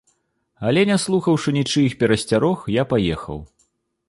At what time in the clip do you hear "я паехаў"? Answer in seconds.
2.81-3.39